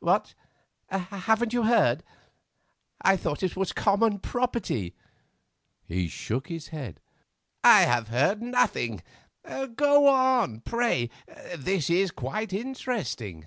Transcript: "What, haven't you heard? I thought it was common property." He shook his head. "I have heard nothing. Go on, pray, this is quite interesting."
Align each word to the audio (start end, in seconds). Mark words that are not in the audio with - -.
"What, 0.00 0.34
haven't 0.90 1.54
you 1.54 1.62
heard? 1.62 2.02
I 3.00 3.16
thought 3.16 3.42
it 3.42 3.56
was 3.56 3.72
common 3.72 4.18
property." 4.18 4.94
He 5.82 6.08
shook 6.08 6.48
his 6.48 6.68
head. 6.68 7.00
"I 7.64 7.84
have 7.86 8.08
heard 8.08 8.42
nothing. 8.42 9.02
Go 9.76 10.06
on, 10.08 10.60
pray, 10.60 11.08
this 11.56 11.88
is 11.88 12.10
quite 12.10 12.52
interesting." 12.52 13.46